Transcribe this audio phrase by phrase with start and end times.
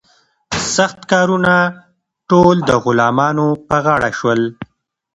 [0.75, 1.53] سخت کارونه
[2.29, 4.41] ټول د غلامانو په غاړه شول.